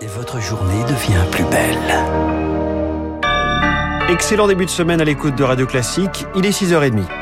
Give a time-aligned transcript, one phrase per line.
[0.00, 1.78] et votre journée devient plus belle.
[4.10, 6.26] Excellent début de semaine à l'écoute de Radio Classique.
[6.36, 7.17] Il est 6h30.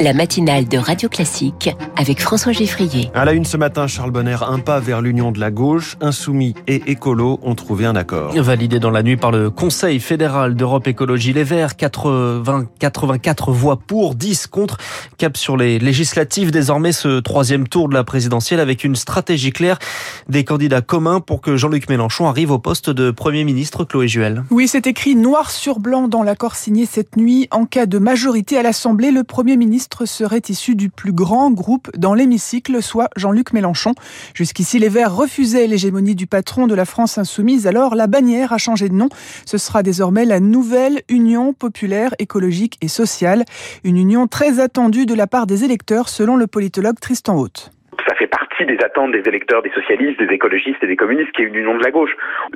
[0.00, 3.10] La matinale de Radio Classique avec François Geffrier.
[3.14, 5.96] À la une ce matin, Charles Bonner, un pas vers l'union de la gauche.
[6.00, 8.32] Insoumis et écolo ont trouvé un accord.
[8.40, 13.76] Validé dans la nuit par le Conseil fédéral d'Europe Écologie Les Verts, 80, 84 voix
[13.76, 14.76] pour, 10 contre.
[15.16, 19.80] Cap sur les législatives, désormais ce troisième tour de la présidentielle avec une stratégie claire
[20.28, 24.44] des candidats communs pour que Jean-Luc Mélenchon arrive au poste de Premier ministre, Chloé Juel.
[24.50, 27.48] Oui, c'est écrit noir sur blanc dans l'accord signé cette nuit.
[27.50, 31.90] En cas de majorité à l'Assemblée, le Premier ministre serait issu du plus grand groupe
[31.96, 33.94] dans l'hémicycle, soit Jean-Luc Mélenchon.
[34.34, 38.58] Jusqu'ici, les Verts refusaient l'hégémonie du patron de la France insoumise, alors la bannière a
[38.58, 39.08] changé de nom.
[39.46, 43.44] Ce sera désormais la nouvelle Union populaire écologique et sociale,
[43.84, 47.70] une union très attendue de la part des électeurs selon le politologue Tristan Haute
[48.58, 51.54] partie des attentes des électeurs, des socialistes, des écologistes et des communistes, qui est une
[51.54, 52.10] union de la gauche.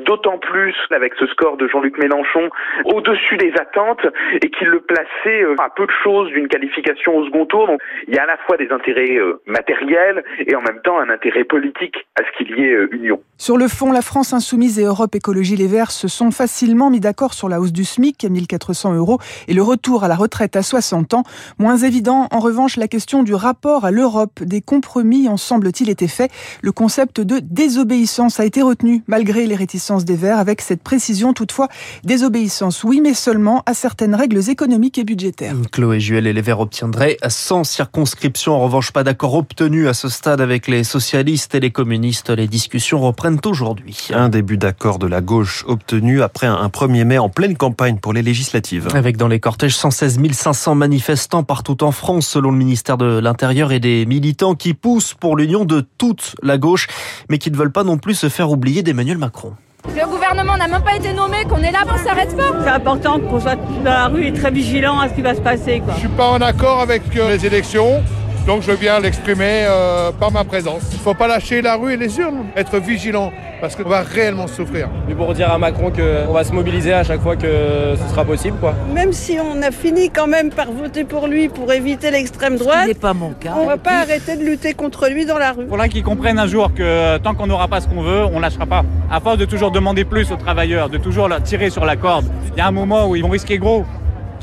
[0.05, 2.51] D'autant plus avec ce score de Jean-Luc Mélenchon
[2.85, 4.07] au-dessus des attentes
[4.41, 7.67] et qu'il le plaçait euh, à peu de choses d'une qualification au second tour.
[7.67, 10.99] Donc il y a à la fois des intérêts euh, matériels et en même temps
[10.99, 13.21] un intérêt politique à ce qu'il y ait euh, union.
[13.37, 17.01] Sur le fond, la France insoumise et Europe Écologie Les Verts se sont facilement mis
[17.01, 20.57] d'accord sur la hausse du SMIC à 1400 euros et le retour à la retraite
[20.57, 21.23] à 60 ans.
[21.59, 24.41] Moins évident, en revanche, la question du rapport à l'Europe.
[24.43, 26.31] Des compromis en semble-t-il, été fait.
[26.63, 31.33] Le concept de désobéissance a été retenu, malgré les réticences des Verts, avec cette précision
[31.33, 31.69] toutefois.
[32.05, 35.55] Désobéissance, oui, mais seulement à certaines règles économiques et budgétaires.
[35.71, 38.55] Chloé Juel et les Verts obtiendraient sans circonscription.
[38.55, 42.31] En revanche, pas d'accord obtenu à ce stade avec les socialistes et les communistes.
[42.31, 44.09] Les discussions reprennent aujourd'hui.
[44.13, 48.13] Un début d'accord de la gauche obtenu après un 1er mai en pleine campagne pour
[48.13, 48.89] les législatives.
[48.95, 53.73] Avec dans les cortèges 116 500 manifestants partout en France, selon le ministère de l'Intérieur
[53.73, 56.87] et des militants qui poussent pour l'union de toute la gauche,
[57.29, 59.55] mais qui ne veulent pas non plus se faire oublier d'Emmanuel Macron.
[59.89, 62.53] Le gouvernement n'a même pas été nommé, qu'on est là, on s'arrête pas.
[62.63, 65.41] C'est important qu'on soit dans la rue et très vigilant à ce qui va se
[65.41, 65.81] passer.
[65.85, 65.95] Quoi.
[65.95, 68.03] Je suis pas en accord avec euh, les élections.
[68.47, 70.83] Donc je viens l'exprimer euh, par ma présence.
[70.91, 74.01] Il ne faut pas lâcher la rue et les urnes, être vigilant, parce qu'on va
[74.01, 74.89] réellement souffrir.
[75.07, 78.25] Mais pour dire à Macron qu'on va se mobiliser à chaque fois que ce sera
[78.25, 78.57] possible.
[78.59, 78.75] quoi.
[78.93, 82.89] Même si on a fini quand même par voter pour lui pour éviter l'extrême droite,
[82.89, 83.53] ce pas mon cas.
[83.57, 85.67] on ne va pas arrêter de lutter contre lui dans la rue.
[85.67, 88.39] Pour là qu'ils comprennent un jour que tant qu'on n'aura pas ce qu'on veut, on
[88.39, 88.83] ne lâchera pas.
[89.09, 92.59] À force de toujours demander plus aux travailleurs, de toujours tirer sur la corde, il
[92.59, 93.85] y a un moment où ils vont risquer gros.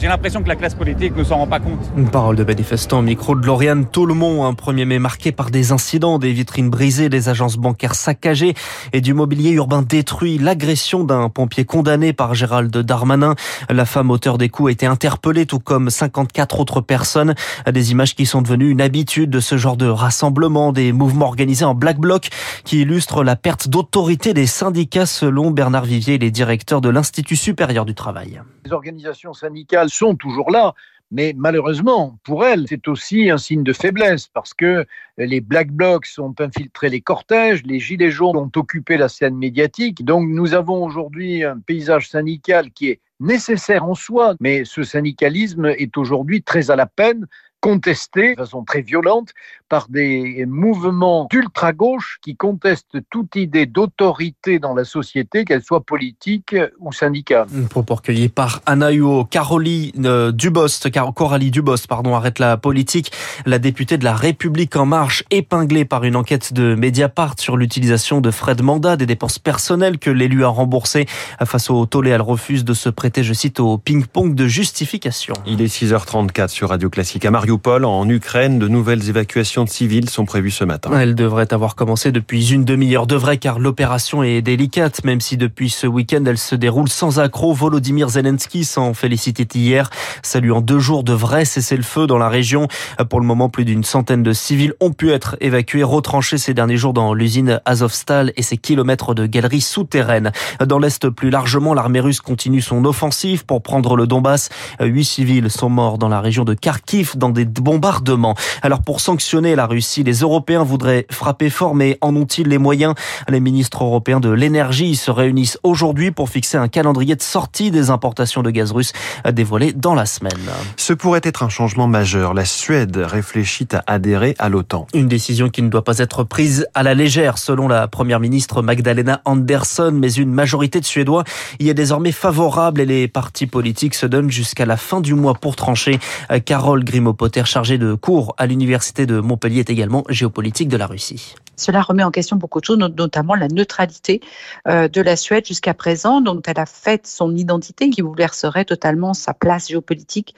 [0.01, 1.79] J'ai l'impression que la classe politique ne s'en rend pas compte.
[1.97, 5.73] Une parole de manifestant au micro de Lauriane Tolmont, un 1er mai marqué par des
[5.73, 8.53] incidents, des vitrines brisées, des agences bancaires saccagées
[8.93, 10.37] et du mobilier urbain détruit.
[10.37, 13.35] L'agression d'un pompier condamné par Gérald Darmanin.
[13.69, 17.35] La femme auteur des coups a été interpellée, tout comme 54 autres personnes.
[17.69, 21.65] Des images qui sont devenues une habitude de ce genre de rassemblement, des mouvements organisés
[21.65, 22.29] en black bloc
[22.63, 27.83] qui illustrent la perte d'autorité des syndicats selon Bernard Vivier, les directeurs de l'Institut supérieur
[27.83, 28.41] du travail.
[28.63, 30.73] Les organisations syndicales sont toujours là,
[31.11, 34.85] mais malheureusement, pour elles, c'est aussi un signe de faiblesse parce que
[35.17, 40.05] les Black Blocs ont infiltré les cortèges, les Gilets jaunes ont occupé la scène médiatique.
[40.05, 45.65] Donc nous avons aujourd'hui un paysage syndical qui est nécessaire en soi, mais ce syndicalisme
[45.65, 47.25] est aujourd'hui très à la peine
[47.61, 49.29] contesté de façon très violente
[49.67, 56.55] par des mouvements d'ultra-gauche qui contestent toute idée d'autorité dans la société, qu'elle soit politique
[56.79, 57.47] ou syndicale.
[57.69, 59.25] Propos recueilli par Anna Huot.
[59.25, 63.11] Caroline Dubost, Coralie Dubost, pardon, arrête la politique.
[63.45, 68.21] La députée de la République en marche, épinglée par une enquête de Mediapart sur l'utilisation
[68.21, 71.05] de frais de mandat, des dépenses personnelles que l'élu a remboursées
[71.45, 72.09] face au tollé.
[72.09, 75.35] Elle refuse de se prêter, je cite, au ping-pong de justification.
[75.45, 78.59] Il est 6h34 sur Radio Classique à Mariupol, en Ukraine.
[78.59, 80.91] De nouvelles évacuations de civils sont prévues ce matin.
[80.93, 83.07] Elle devrait avoir commencé depuis une demi-heure.
[83.07, 87.55] Devrait car l'opération est délicate, même si depuis ce week-end elle se déroule sans accroc.
[87.55, 89.89] Volodymyr Zelensky s'en félicitait hier,
[90.21, 92.67] saluant deux jours de vrai cessez-le-feu dans la région.
[93.09, 96.77] Pour le moment, plus d'une centaine de civils ont pu être évacués, retranchés ces derniers
[96.77, 100.31] jours dans l'usine Azovstal et ses kilomètres de galeries souterraines.
[100.63, 104.49] Dans l'Est plus largement, l'armée russe continue son offensive pour prendre le Donbass.
[104.79, 108.35] Huit civils sont morts dans la région de Kharkiv dans des bombardements.
[108.61, 112.93] Alors pour sanctionner la Russie, les Européens voudraient frapper fort, mais en ont-ils les moyens?
[113.27, 117.89] Les ministres européens de l'énergie se réunissent aujourd'hui pour fixer un calendrier de sortie des
[117.89, 118.93] importations de gaz russe
[119.31, 120.31] dévoilé dans la semaine.
[120.77, 122.33] Ce pourrait être un changement majeur.
[122.33, 124.87] La Suède réfléchit à adhérer à l'OTAN.
[124.93, 128.61] Une décision qui ne doit pas être prise à la légère, selon la première ministre
[128.61, 131.23] Magdalena Andersson, mais une majorité de Suédois
[131.59, 135.33] y est désormais favorable et les partis politiques se donnent jusqu'à la fin du mois
[135.33, 135.99] pour trancher.
[136.45, 140.87] Carole Grimaud Potter, chargé de cours à l'université de Montpellier, est également géopolitique de la
[140.87, 141.35] Russie.
[141.59, 144.21] Cela remet en question beaucoup de choses, notamment la neutralité
[144.67, 149.13] euh, de la Suède jusqu'à présent, dont elle a fait son identité, qui bouleverserait totalement
[149.13, 150.35] sa place géopolitique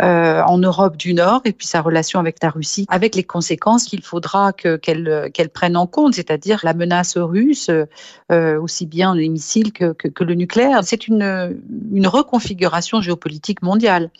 [0.00, 3.84] euh, en Europe du Nord et puis sa relation avec la Russie, avec les conséquences
[3.84, 7.70] qu'il faudra qu'elle prenne en compte, c'est-à-dire la menace russe,
[8.32, 9.94] euh, aussi bien les missiles que,
[10.24, 10.80] le nucléaire.
[10.82, 11.24] C'est une,
[12.04, 14.10] reconfiguration géopolitique mondiale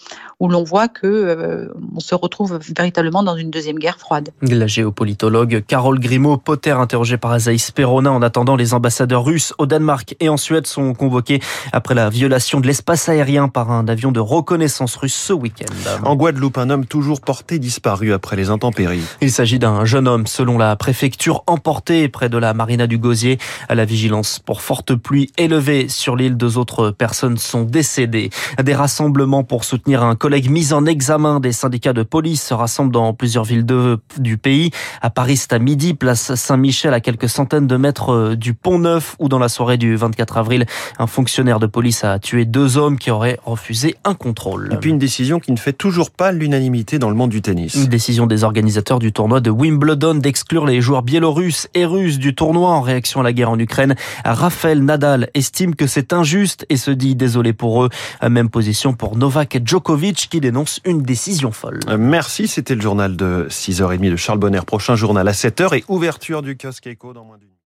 [0.41, 4.31] où l'on voit que on se retrouve véritablement dans une deuxième guerre froide.
[4.43, 8.13] La géopolitologue Carole Grimaud Potter, interrogé par Azaïs Perona.
[8.13, 11.41] En attendant, les ambassadeurs russes au Danemark et en Suède sont convoqués
[11.73, 15.73] après la violation de l'espace aérien par un avion de reconnaissance russe ce week-end.
[16.05, 19.03] En Guadeloupe, un homme toujours porté disparu après les intempéries.
[19.23, 23.39] Il s'agit d'un jeune homme, selon la préfecture, emporté près de la marina du Gosier.
[23.69, 28.31] À la vigilance pour forte pluie élevée sur l'île, deux autres personnes sont décédées.
[28.63, 32.93] Des rassemblements pour soutenir un collègue mis en examen des syndicats de police se rassemblent
[32.93, 34.71] dans plusieurs villes de, du pays.
[35.01, 38.79] À Paris, c'est à midi, place Saint-Michel, à quelques centaines de mètres euh, du Pont
[38.79, 40.67] Neuf, où dans la soirée du 24 avril,
[40.99, 44.71] un fonctionnaire de police a tué deux hommes qui auraient refusé un contrôle.
[44.73, 47.75] Et puis une décision qui ne fait toujours pas l'unanimité dans le monde du tennis.
[47.75, 52.35] Une décision des organisateurs du tournoi de Wimbledon d'exclure les joueurs biélorusses et russes du
[52.35, 53.95] tournoi en réaction à la guerre en Ukraine.
[54.25, 57.89] Raphaël Nadal estime que c'est injuste et se dit désolé pour eux.
[58.29, 61.81] Même position pour Novak Djokovic qui dénonce une décision folle.
[61.99, 64.61] Merci, c'était le journal de 6h30 de Charles Bonner.
[64.67, 65.85] Prochain journal à 7h et
[66.33, 67.54] ouverture du kiosque éco dans moins d'une